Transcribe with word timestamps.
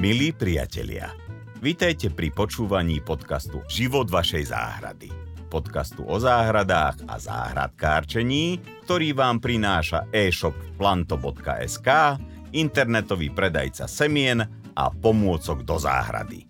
Milí 0.00 0.32
priatelia, 0.32 1.12
vítajte 1.60 2.08
pri 2.08 2.32
počúvaní 2.32 3.04
podcastu 3.04 3.60
Život 3.68 4.08
vašej 4.08 4.48
záhrady. 4.48 5.12
Podcastu 5.52 6.08
o 6.08 6.16
záhradách 6.16 7.04
a 7.04 7.20
záhradkárčení, 7.20 8.64
ktorý 8.88 9.12
vám 9.12 9.44
prináša 9.44 10.08
e-shop 10.08 10.56
planto.sk, 10.80 12.16
internetový 12.56 13.28
predajca 13.28 13.84
semien 13.84 14.40
a 14.72 14.88
pomôcok 14.88 15.68
do 15.68 15.76
záhrady. 15.76 16.48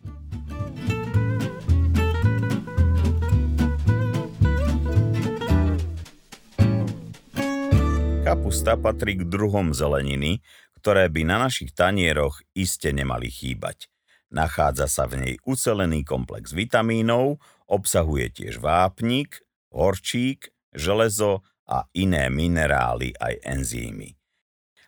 Kapusta 8.23 8.79
patrí 8.79 9.19
k 9.19 9.27
druhom 9.27 9.75
zeleniny, 9.75 10.39
ktoré 10.81 11.13
by 11.13 11.29
na 11.29 11.37
našich 11.45 11.77
tanieroch 11.77 12.41
iste 12.57 12.89
nemali 12.97 13.29
chýbať. 13.29 13.93
Nachádza 14.33 14.89
sa 14.89 15.05
v 15.05 15.21
nej 15.21 15.35
ucelený 15.45 16.09
komplex 16.09 16.57
vitamínov, 16.57 17.37
obsahuje 17.69 18.33
tiež 18.33 18.65
vápnik, 18.65 19.45
horčík, 19.69 20.49
železo 20.73 21.45
a 21.69 21.85
iné 21.93 22.33
minerály 22.33 23.13
aj 23.21 23.45
enzymy. 23.45 24.17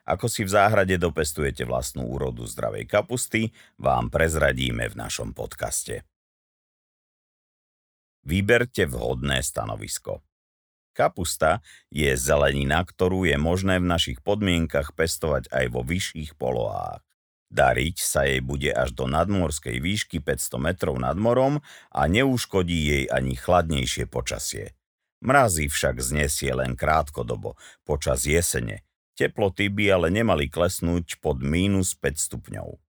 Ako 0.03 0.27
si 0.27 0.43
v 0.43 0.51
záhrade 0.51 0.99
dopestujete 0.99 1.63
vlastnú 1.63 2.11
úrodu 2.11 2.43
zdravej 2.43 2.91
kapusty, 2.91 3.55
vám 3.79 4.11
prezradíme 4.11 4.91
v 4.91 4.99
našom 4.99 5.31
podcaste. 5.31 6.03
Vyberte 8.27 8.87
vhodné 8.87 9.43
stanovisko. 9.43 10.23
Kapusta 10.93 11.65
je 11.89 12.13
zelenina, 12.21 12.85
ktorú 12.85 13.25
je 13.25 13.41
možné 13.41 13.81
v 13.81 13.89
našich 13.89 14.19
podmienkach 14.21 14.93
pestovať 14.93 15.49
aj 15.49 15.67
vo 15.73 15.81
vyšších 15.81 16.37
polohách. 16.37 17.01
Dariť 17.53 17.97
sa 18.01 18.25
jej 18.25 18.41
bude 18.41 18.73
až 18.73 18.97
do 18.97 19.05
nadmorskej 19.05 19.77
výšky 19.81 20.25
500 20.25 20.57
metrov 20.57 20.97
nad 20.97 21.17
morom 21.17 21.61
a 21.93 22.09
neuškodí 22.09 22.79
jej 22.89 23.05
ani 23.13 23.37
chladnejšie 23.37 24.09
počasie. 24.09 24.73
Mrazí 25.21 25.69
však 25.69 26.01
znesie 26.01 26.53
len 26.57 26.77
krátkodobo, 26.77 27.61
počas 27.85 28.25
jesene. 28.25 28.85
Teploty 29.17 29.69
by 29.69 30.01
ale 30.01 30.09
nemali 30.09 30.49
klesnúť 30.49 31.21
pod 31.21 31.45
mínus 31.45 31.93
5 31.93 32.17
stupňov. 32.17 32.81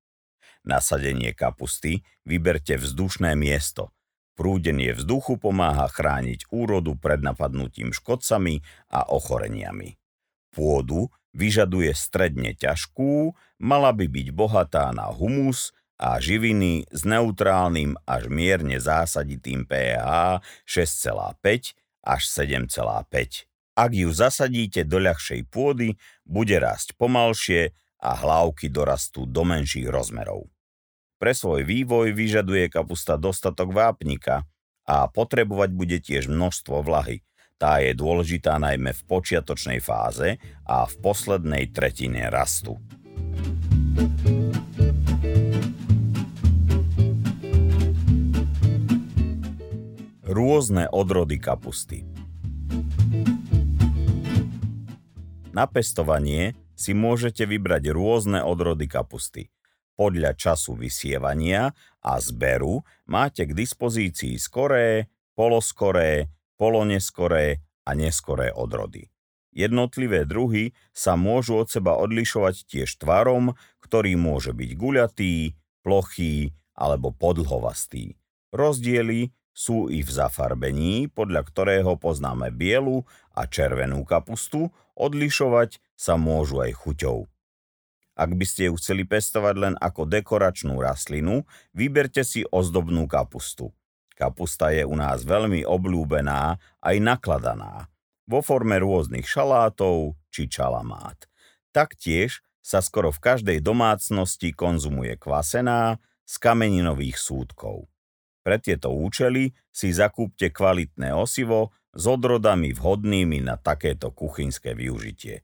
Nasadenie 0.63 1.35
kapusty 1.35 2.08
vyberte 2.23 2.80
vzdušné 2.80 3.35
miesto– 3.35 3.91
Prúdenie 4.34 4.98
vzduchu 4.98 5.38
pomáha 5.38 5.86
chrániť 5.86 6.50
úrodu 6.50 6.98
pred 6.98 7.22
napadnutím 7.22 7.94
škodcami 7.94 8.66
a 8.90 9.06
ochoreniami. 9.06 10.02
Pôdu 10.50 11.14
vyžaduje 11.38 11.94
stredne 11.94 12.58
ťažkú, 12.58 13.34
mala 13.62 13.94
by 13.94 14.06
byť 14.09 14.28
bohatá 14.34 14.90
na 14.90 15.09
humus 15.14 15.73
a 16.02 16.17
živiny 16.17 16.90
s 16.90 17.06
neutrálnym 17.06 17.94
až 18.09 18.30
mierne 18.30 18.81
zásaditým 18.81 19.70
pH 19.70 20.42
6,5 20.66 21.78
až 22.02 22.22
7,5. 22.25 23.45
Ak 23.73 23.92
ju 23.94 24.09
zasadíte 24.14 24.86
do 24.86 25.02
ľahšej 25.02 25.50
pôdy, 25.50 25.97
bude 26.25 26.58
rásť 26.62 26.94
pomalšie 26.97 27.73
a 28.02 28.12
hlávky 28.14 28.70
dorastú 28.70 29.25
do 29.25 29.42
menších 29.42 29.90
rozmerov. 29.90 30.50
Pre 31.23 31.31
svoj 31.31 31.63
vývoj 31.63 32.11
vyžaduje 32.11 32.67
kapusta 32.67 33.16
dostatok 33.16 33.71
vápnika 33.71 34.43
a 34.83 35.07
potrebovať 35.07 35.69
bude 35.71 35.97
tiež 36.03 36.27
množstvo 36.27 36.83
vlahy. 36.83 37.23
Tá 37.55 37.79
je 37.79 37.95
dôležitá 37.95 38.59
najmä 38.59 38.91
v 38.91 39.02
počiatočnej 39.07 39.79
fáze 39.79 40.35
a 40.67 40.83
v 40.83 40.94
poslednej 40.99 41.71
tretine 41.71 42.27
rastu. 42.27 42.75
Rôzne 50.27 50.91
odrody 50.91 51.39
kapusty 51.39 52.03
Na 55.56 55.72
pestovanie 55.72 56.51
si 56.75 56.91
môžete 56.91 57.47
vybrať 57.47 57.95
rôzne 57.95 58.44
odrody 58.44 58.91
kapusty– 58.91 59.47
podľa 59.96 60.34
času 60.38 60.78
vysievania 60.78 61.72
a 62.02 62.14
zberu 62.20 62.81
máte 63.06 63.46
k 63.46 63.54
dispozícii 63.54 64.42
skoré, 64.42 65.12
poloskoré, 65.38 66.30
poloneskoré 66.58 67.62
a 67.84 67.92
neskoré 67.94 68.50
odrody. 68.54 69.09
Jednotlivé 69.54 70.26
druhy 70.26 70.74
sa 70.90 71.14
môžu 71.14 71.62
od 71.62 71.70
seba 71.70 71.94
odlišovať 72.02 72.66
tiež 72.66 72.90
tvarom, 72.98 73.54
ktorý 73.86 74.18
môže 74.18 74.50
byť 74.50 74.72
guľatý, 74.74 75.54
plochý 75.86 76.58
alebo 76.74 77.14
podlhovastý. 77.14 78.18
Rozdiely 78.50 79.30
sú 79.54 79.94
i 79.94 80.02
v 80.02 80.10
zafarbení, 80.10 81.06
podľa 81.14 81.46
ktorého 81.46 81.94
poznáme 82.02 82.50
bielu 82.50 83.06
a 83.38 83.46
červenú 83.46 84.02
kapustu, 84.02 84.74
odlišovať 84.98 85.78
sa 85.94 86.18
môžu 86.18 86.66
aj 86.66 86.74
chuťou. 86.74 87.30
Ak 88.13 88.38
by 88.38 88.46
ste 88.46 88.69
ju 88.69 88.78
chceli 88.78 89.09
pestovať 89.09 89.56
len 89.57 89.75
ako 89.81 90.06
dekoračnú 90.06 90.78
rastlinu, 90.78 91.50
vyberte 91.74 92.22
si 92.22 92.46
ozdobnú 92.46 93.09
kapustu. 93.09 93.74
Kapusta 94.13 94.69
je 94.69 94.85
u 94.85 94.94
nás 94.94 95.25
veľmi 95.25 95.66
obľúbená 95.66 96.62
aj 96.85 96.96
nakladaná, 97.01 97.90
vo 98.29 98.46
forme 98.46 98.78
rôznych 98.78 99.25
šalátov 99.25 100.13
či 100.29 100.46
čalamát. 100.46 101.25
Taktiež 101.74 102.46
sa 102.62 102.79
skoro 102.79 103.09
v 103.09 103.19
každej 103.19 103.59
domácnosti 103.66 104.53
konzumuje 104.53 105.18
kvasená 105.18 105.97
z 106.24 106.34
kameninových 106.38 107.18
súdkov. 107.18 107.90
Pre 108.45 108.57
tieto 108.62 108.94
účely 108.94 109.57
si 109.74 109.90
zakúpte 109.90 110.53
kvalitné 110.53 111.12
osivo 111.12 111.74
s 111.91 112.03
odrodami 112.06 112.72
vhodnými 112.78 113.41
na 113.41 113.57
takéto 113.57 114.13
kuchynské 114.13 114.78
využitie. 114.78 115.41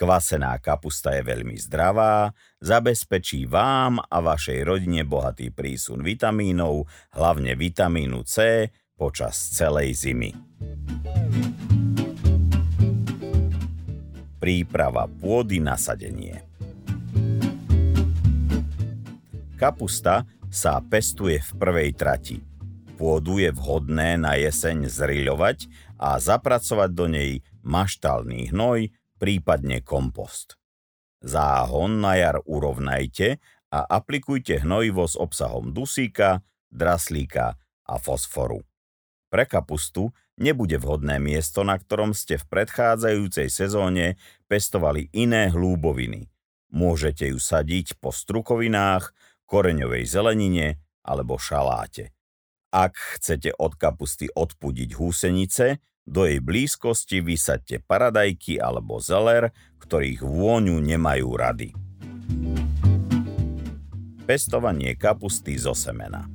Kvasená 0.00 0.56
kapusta 0.64 1.12
je 1.12 1.20
veľmi 1.20 1.60
zdravá, 1.60 2.32
zabezpečí 2.56 3.44
vám 3.44 4.00
a 4.00 4.24
vašej 4.24 4.64
rodine 4.64 5.04
bohatý 5.04 5.52
prísun 5.52 6.00
vitamínov, 6.00 6.88
hlavne 7.12 7.52
vitamínu 7.52 8.24
C, 8.24 8.64
počas 8.96 9.36
celej 9.36 10.00
zimy. 10.00 10.32
Príprava 14.40 15.04
pôdy 15.04 15.60
na 15.60 15.76
sadenie 15.76 16.48
Kapusta 19.60 20.24
sa 20.48 20.80
pestuje 20.80 21.44
v 21.44 21.50
prvej 21.60 21.92
trati. 21.92 22.40
Pôdu 22.96 23.36
je 23.36 23.52
vhodné 23.52 24.16
na 24.16 24.40
jeseň 24.40 24.88
zriľovať 24.88 25.68
a 26.00 26.16
zapracovať 26.16 26.90
do 26.96 27.04
nej 27.12 27.44
maštalný 27.60 28.48
hnoj, 28.48 28.88
prípadne 29.20 29.84
kompost. 29.84 30.56
Záhon 31.20 32.00
na 32.00 32.16
jar 32.16 32.40
urovnajte 32.48 33.36
a 33.68 33.84
aplikujte 33.84 34.64
hnojivo 34.64 35.04
s 35.04 35.20
obsahom 35.20 35.76
dusíka, 35.76 36.40
draslíka 36.72 37.60
a 37.84 37.94
fosforu. 38.00 38.64
Pre 39.30 39.44
kapustu 39.46 40.10
nebude 40.40 40.80
vhodné 40.80 41.20
miesto, 41.20 41.62
na 41.62 41.76
ktorom 41.76 42.16
ste 42.16 42.40
v 42.40 42.48
predchádzajúcej 42.48 43.46
sezóne 43.52 44.16
pestovali 44.48 45.12
iné 45.12 45.52
hlúboviny. 45.52 46.26
Môžete 46.72 47.30
ju 47.30 47.38
sadiť 47.38 48.00
po 48.00 48.10
strukovinách, 48.10 49.12
koreňovej 49.46 50.08
zelenine 50.08 50.80
alebo 51.04 51.36
šaláte. 51.36 52.14
Ak 52.70 52.94
chcete 53.18 53.50
od 53.58 53.74
kapusty 53.74 54.30
odpudiť 54.30 54.94
húsenice, 54.94 55.82
do 56.10 56.26
jej 56.26 56.42
blízkosti 56.42 57.22
vysaďte 57.22 57.86
paradajky 57.86 58.58
alebo 58.58 58.98
zeler, 58.98 59.54
ktorých 59.78 60.26
vôňu 60.26 60.82
nemajú 60.82 61.28
rady. 61.38 61.70
Pestovanie 64.26 64.98
kapusty 64.98 65.54
zo 65.54 65.74
semena 65.74 66.26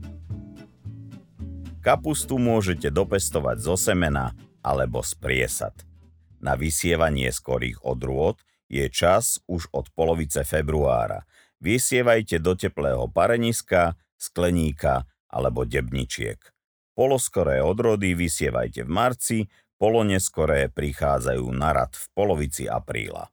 Kapustu 1.86 2.42
môžete 2.42 2.89
dopestovať 2.89 3.62
zo 3.62 3.77
semena 3.77 4.33
alebo 4.66 5.06
z 5.06 5.13
priesad. 5.22 5.75
Na 6.42 6.57
vysievanie 6.57 7.30
skorých 7.30 7.86
odrôd 7.86 8.42
je 8.66 8.89
čas 8.89 9.38
už 9.45 9.69
od 9.69 9.94
polovice 9.94 10.42
februára. 10.42 11.30
Vysievajte 11.62 12.42
do 12.42 12.57
teplého 12.57 13.06
pareniska, 13.06 13.94
skleníka 14.18 15.06
alebo 15.30 15.62
debničiek. 15.62 16.42
Poloskoré 16.98 17.62
odrody 17.62 18.18
vysievajte 18.18 18.81
v 18.81 18.89
marci, 18.89 19.38
poloneskoré 19.77 20.72
prichádzajú 20.72 21.45
na 21.51 21.75
rad 21.75 21.94
v 21.95 22.06
polovici 22.16 22.66
apríla. 22.66 23.30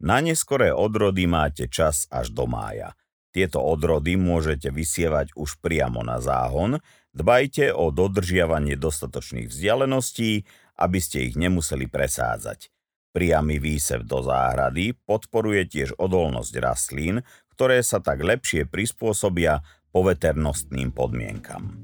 Na 0.00 0.24
neskoré 0.24 0.72
odrody 0.72 1.28
máte 1.28 1.68
čas 1.68 2.08
až 2.08 2.32
do 2.32 2.48
mája. 2.48 2.96
Tieto 3.30 3.62
odrody 3.62 4.18
môžete 4.18 4.72
vysievať 4.74 5.36
už 5.38 5.62
priamo 5.62 6.02
na 6.02 6.18
záhon, 6.18 6.82
dbajte 7.14 7.70
o 7.70 7.94
dodržiavanie 7.94 8.74
dostatočných 8.74 9.46
vzdialeností, 9.46 10.42
aby 10.80 10.98
ste 10.98 11.30
ich 11.30 11.38
nemuseli 11.38 11.86
presádzať. 11.86 12.72
Priamy 13.10 13.58
výsev 13.58 14.06
do 14.06 14.22
záhrady 14.22 14.94
podporuje 15.06 15.66
tiež 15.66 15.98
odolnosť 15.98 16.54
rastlín, 16.62 17.26
ktoré 17.54 17.82
sa 17.84 18.00
tak 18.00 18.22
lepšie 18.22 18.66
prispôsobia 18.66 19.60
poveternostným 19.90 20.94
podmienkam. 20.94 21.74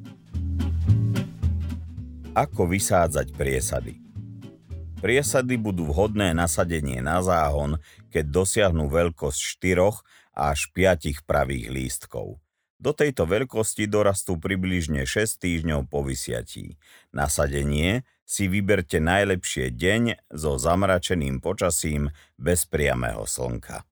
Ako 2.37 2.69
vysádzať 2.69 3.33
priesady? 3.33 3.97
Priesady 5.01 5.57
budú 5.57 5.89
vhodné 5.89 6.37
nasadenie 6.37 7.01
na 7.01 7.25
záhon, 7.25 7.81
keď 8.13 8.25
dosiahnu 8.29 8.93
veľkosť 8.93 9.41
4 9.65 10.37
až 10.37 10.69
5 10.77 11.25
pravých 11.25 11.73
lístkov. 11.73 12.37
Do 12.77 12.93
tejto 12.93 13.25
veľkosti 13.25 13.89
dorastú 13.89 14.37
približne 14.37 15.09
6 15.09 15.41
týždňov 15.41 15.89
po 15.89 16.05
vysiatí. 16.05 16.77
Nasadenie 17.09 18.05
si 18.29 18.53
vyberte 18.53 19.01
najlepšie 19.01 19.73
deň 19.73 20.29
so 20.29 20.61
zamračeným 20.61 21.41
počasím 21.41 22.13
bez 22.37 22.69
priamého 22.69 23.25
slnka. 23.25 23.89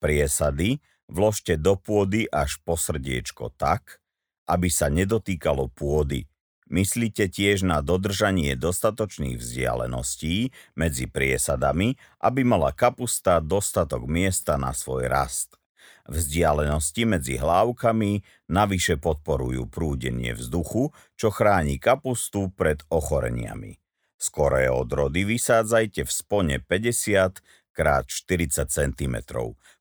Priesady 0.00 0.80
vložte 1.04 1.60
do 1.60 1.76
pôdy 1.76 2.24
až 2.32 2.56
po 2.64 2.80
srdiečko 2.80 3.52
tak, 3.60 4.00
aby 4.48 4.72
sa 4.72 4.88
nedotýkalo 4.88 5.68
pôdy. 5.68 6.31
Myslíte 6.72 7.28
tiež 7.28 7.68
na 7.68 7.84
dodržanie 7.84 8.56
dostatočných 8.56 9.36
vzdialeností 9.36 10.56
medzi 10.72 11.04
priesadami, 11.04 12.00
aby 12.24 12.48
mala 12.48 12.72
kapusta 12.72 13.44
dostatok 13.44 14.08
miesta 14.08 14.56
na 14.56 14.72
svoj 14.72 15.04
rast. 15.04 15.60
Vzdialenosti 16.08 17.04
medzi 17.04 17.36
hlávkami 17.36 18.24
navyše 18.48 18.96
podporujú 18.96 19.68
prúdenie 19.68 20.32
vzduchu, 20.32 20.96
čo 21.14 21.28
chráni 21.28 21.76
kapustu 21.76 22.48
pred 22.56 22.80
ochoreniami. 22.88 23.76
Skoré 24.16 24.72
odrody 24.72 25.28
vysádzajte 25.28 26.08
v 26.08 26.10
spone 26.10 26.56
50 26.56 27.44
x 27.76 28.08
40 28.24 28.72
cm, 28.72 29.16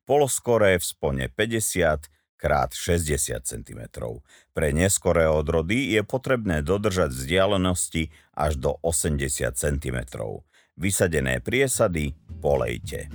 poloskoré 0.04 0.76
v 0.76 0.84
spone 0.84 1.26
50 1.32 2.21
x 2.42 2.74
60 2.74 3.46
cm. 3.46 3.82
Pre 4.52 4.68
neskoré 4.74 5.30
odrody 5.30 5.94
je 5.94 6.02
potrebné 6.02 6.66
dodržať 6.66 7.14
vzdialenosti 7.14 8.10
až 8.34 8.58
do 8.58 8.72
80 8.82 9.54
cm. 9.54 9.98
Vysadené 10.76 11.38
priesady 11.40 12.18
polejte. 12.42 13.08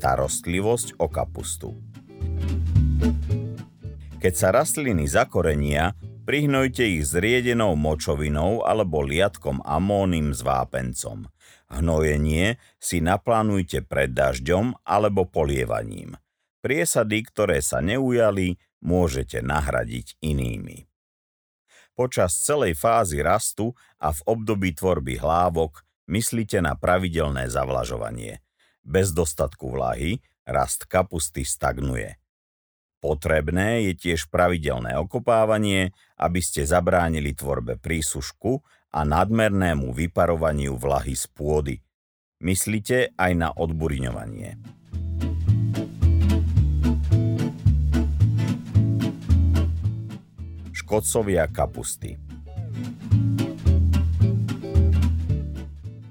starostlivosť 0.00 0.96
o 0.96 1.12
kapustu. 1.12 1.76
Keď 4.16 4.32
sa 4.32 4.48
rastliny 4.48 5.04
zakorenia, 5.04 5.92
prihnojte 6.30 6.86
ich 6.86 7.10
zriedenou 7.10 7.74
močovinou 7.74 8.62
alebo 8.62 9.02
liatkom 9.02 9.66
amónim 9.66 10.30
s 10.30 10.46
vápencom. 10.46 11.26
Hnojenie 11.66 12.54
si 12.78 13.02
naplánujte 13.02 13.82
pred 13.82 14.14
dažďom 14.14 14.78
alebo 14.86 15.26
polievaním. 15.26 16.14
Priesady, 16.62 17.26
ktoré 17.26 17.58
sa 17.58 17.82
neujali, 17.82 18.62
môžete 18.78 19.42
nahradiť 19.42 20.22
inými. 20.22 20.86
Počas 21.98 22.38
celej 22.38 22.78
fázy 22.78 23.26
rastu 23.26 23.74
a 23.98 24.14
v 24.14 24.22
období 24.30 24.70
tvorby 24.78 25.18
hlávok 25.18 25.82
myslite 26.06 26.62
na 26.62 26.78
pravidelné 26.78 27.50
zavlažovanie– 27.50 28.38
bez 28.86 29.10
dostatku 29.10 29.66
vlahy 29.74 30.22
rast 30.46 30.86
kapusty 30.86 31.42
stagnuje. 31.42 32.22
Potrebné 33.00 33.88
je 33.88 33.92
tiež 33.96 34.28
pravidelné 34.28 34.92
okopávanie, 35.00 35.96
aby 36.20 36.40
ste 36.44 36.68
zabránili 36.68 37.32
tvorbe 37.32 37.80
prísušku 37.80 38.60
a 38.92 39.08
nadmernému 39.08 39.96
vyparovaniu 39.96 40.76
vlahy 40.76 41.16
z 41.16 41.24
pôdy. 41.32 41.76
Myslite 42.44 43.16
aj 43.16 43.32
na 43.32 43.48
odburiňovanie. 43.56 44.60
Škodcovia 50.76 51.48
kapusty 51.48 52.20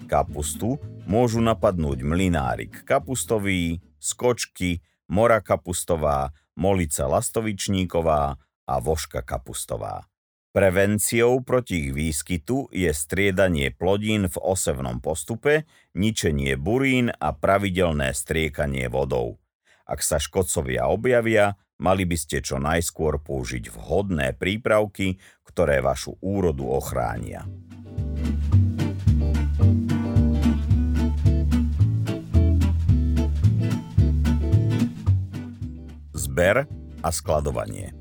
Kapustu 0.10 0.82
môžu 1.06 1.38
napadnúť 1.38 2.02
mlinárik 2.02 2.82
kapustový, 2.82 3.78
skočky, 4.02 4.82
mora 5.06 5.38
kapustová, 5.38 6.34
molica 6.60 7.08
lastovičníková 7.08 8.36
a 8.68 8.76
voška 8.84 9.24
kapustová. 9.24 10.04
Prevenciou 10.50 11.46
proti 11.46 11.88
ich 11.88 11.92
výskytu 11.96 12.74
je 12.74 12.92
striedanie 12.92 13.72
plodín 13.72 14.28
v 14.28 14.38
osevnom 14.44 15.00
postupe, 15.00 15.70
ničenie 15.96 16.60
burín 16.60 17.14
a 17.16 17.32
pravidelné 17.32 18.12
striekanie 18.12 18.92
vodou. 18.92 19.40
Ak 19.88 20.04
sa 20.04 20.20
škodcovia 20.20 20.90
objavia, 20.90 21.56
mali 21.80 22.04
by 22.04 22.18
ste 22.18 22.44
čo 22.44 22.60
najskôr 22.60 23.22
použiť 23.24 23.72
vhodné 23.72 24.36
prípravky, 24.36 25.22
ktoré 25.48 25.86
vašu 25.86 26.18
úrodu 26.20 26.66
ochránia. 26.66 27.46
Zber 36.40 36.72
a 37.04 37.12
skladovanie. 37.12 37.92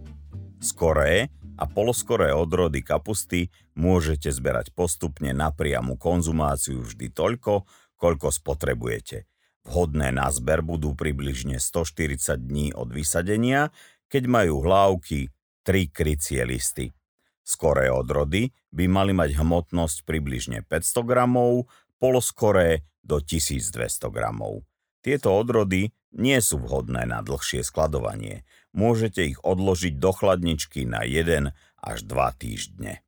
Skoré 0.62 1.26
a 1.58 1.66
poloskoré 1.66 2.30
odrody 2.30 2.86
kapusty 2.86 3.50
môžete 3.74 4.30
zberať 4.30 4.70
postupne 4.70 5.34
na 5.34 5.50
priamu 5.50 5.98
konzumáciu 5.98 6.86
vždy 6.86 7.10
toľko, 7.10 7.66
koľko 7.98 8.30
spotrebujete. 8.30 9.26
Vhodné 9.66 10.14
na 10.14 10.30
zber 10.30 10.62
budú 10.62 10.94
približne 10.94 11.58
140 11.58 12.38
dní 12.38 12.70
od 12.78 12.94
vysadenia, 12.94 13.74
keď 14.06 14.30
majú 14.30 14.62
hlávky 14.62 15.34
3 15.66 15.90
krycie 15.90 16.46
listy. 16.46 16.94
Skoré 17.42 17.90
odrody 17.90 18.54
by 18.70 18.86
mali 18.86 19.18
mať 19.18 19.34
hmotnosť 19.34 20.06
približne 20.06 20.62
500 20.62 21.02
gramov, 21.02 21.66
poloskoré 21.98 22.86
do 23.02 23.18
1200 23.18 24.06
gramov. 24.14 24.67
Tieto 25.02 25.34
odrody 25.38 25.94
nie 26.12 26.38
sú 26.40 26.58
vhodné 26.58 27.06
na 27.06 27.22
dlhšie 27.22 27.62
skladovanie. 27.62 28.42
Môžete 28.72 29.34
ich 29.34 29.38
odložiť 29.40 29.96
do 29.96 30.10
chladničky 30.12 30.88
na 30.88 31.04
1 31.04 31.52
až 31.78 31.98
2 32.04 32.42
týždne. 32.42 33.04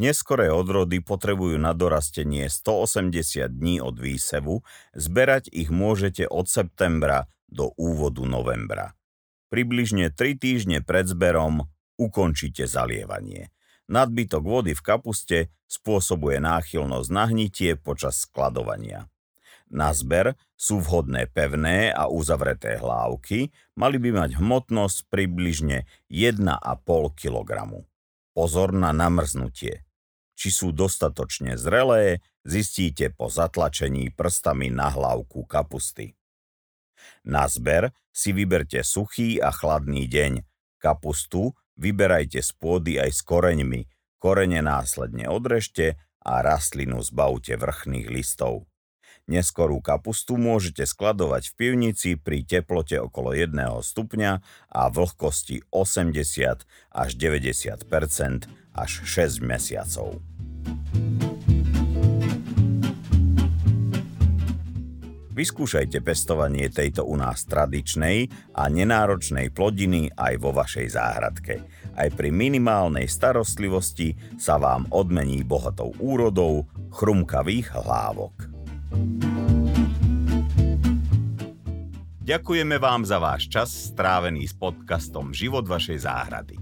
Neskoré 0.00 0.48
odrody 0.48 1.04
potrebujú 1.04 1.60
na 1.60 1.76
dorastenie 1.76 2.48
180 2.48 3.52
dní 3.52 3.84
od 3.84 4.00
výsevu, 4.00 4.64
zberať 4.96 5.52
ich 5.52 5.68
môžete 5.68 6.24
od 6.24 6.48
septembra 6.48 7.28
do 7.52 7.76
úvodu 7.76 8.24
novembra. 8.24 8.96
Približne 9.52 10.08
3 10.08 10.40
týždne 10.40 10.80
pred 10.80 11.04
zberom 11.04 11.68
ukončíte 12.00 12.64
zalievanie. 12.64 13.52
Nadbytok 13.92 14.40
vody 14.40 14.72
v 14.72 14.80
kapuste 14.80 15.38
spôsobuje 15.68 16.40
náchylnosť 16.40 17.08
na 17.12 17.28
hnitie 17.28 17.76
počas 17.76 18.24
skladovania. 18.24 19.11
Na 19.72 19.96
zber 19.96 20.36
sú 20.52 20.84
vhodné 20.84 21.32
pevné 21.32 21.88
a 21.88 22.04
uzavreté 22.04 22.76
hlávky, 22.76 23.48
mali 23.72 23.96
by 23.96 24.20
mať 24.20 24.30
hmotnosť 24.36 25.08
približne 25.08 25.88
1,5 26.12 26.44
kg. 27.16 27.50
Pozor 28.36 28.76
na 28.76 28.92
namrznutie. 28.92 29.88
Či 30.36 30.48
sú 30.52 30.68
dostatočne 30.76 31.56
zrelé, 31.56 32.20
zistíte 32.44 33.08
po 33.16 33.32
zatlačení 33.32 34.12
prstami 34.12 34.68
na 34.68 34.92
hlávku 34.92 35.48
kapusty. 35.48 36.20
Na 37.24 37.48
zber 37.48 37.96
si 38.12 38.36
vyberte 38.36 38.84
suchý 38.84 39.40
a 39.40 39.48
chladný 39.56 40.04
deň. 40.04 40.44
Kapustu 40.76 41.56
vyberajte 41.80 42.44
z 42.44 42.50
pôdy 42.60 43.00
aj 43.00 43.10
s 43.14 43.20
koreňmi, 43.24 43.88
korene 44.20 44.60
následne 44.60 45.32
odrežte 45.32 45.96
a 46.20 46.44
rastlinu 46.44 47.00
zbavte 47.00 47.56
vrchných 47.56 48.12
listov. 48.12 48.68
Neskorú 49.32 49.80
kapustu 49.80 50.36
môžete 50.36 50.84
skladovať 50.84 51.48
v 51.48 51.56
pivnici 51.56 52.20
pri 52.20 52.44
teplote 52.44 53.00
okolo 53.00 53.32
1 53.32 53.56
stupňa 53.80 54.32
a 54.68 54.82
vlhkosti 54.92 55.64
80 55.72 56.68
až 56.92 57.10
90% 57.16 57.80
až 58.76 58.90
6 59.08 59.40
mesiacov. 59.40 60.20
Vyskúšajte 65.32 66.04
pestovanie 66.04 66.68
tejto 66.68 67.08
u 67.08 67.16
nás 67.16 67.48
tradičnej 67.48 68.28
a 68.52 68.68
nenáročnej 68.68 69.48
plodiny 69.48 70.12
aj 70.12 70.34
vo 70.44 70.52
vašej 70.52 70.92
záhradke. 70.92 71.64
Aj 71.96 72.08
pri 72.12 72.28
minimálnej 72.28 73.08
starostlivosti 73.08 74.12
sa 74.36 74.60
vám 74.60 74.92
odmení 74.92 75.40
bohatou 75.40 75.96
úrodou 75.96 76.68
chrumkavých 76.92 77.72
hlávok. 77.80 78.52
Ďakujeme 82.22 82.78
vám 82.78 83.02
za 83.02 83.18
váš 83.18 83.50
čas 83.50 83.90
strávený 83.90 84.46
s 84.46 84.54
podcastom 84.54 85.34
Život 85.34 85.66
vašej 85.66 86.06
záhrady. 86.06 86.54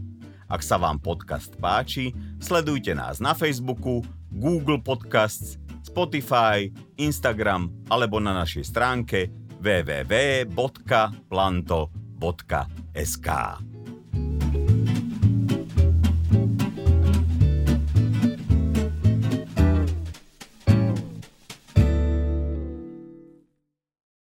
Ak 0.49 0.64
sa 0.64 0.81
vám 0.81 0.97
podcast 0.97 1.52
páči, 1.61 2.17
sledujte 2.40 2.97
nás 2.97 3.21
na 3.21 3.37
Facebooku, 3.37 4.00
Google 4.33 4.81
Podcasts, 4.81 5.61
Spotify, 5.85 6.73
Instagram 6.97 7.69
alebo 7.93 8.17
na 8.25 8.33
našej 8.40 8.73
stránke 8.73 9.29
www.planto.sk. 9.61 10.49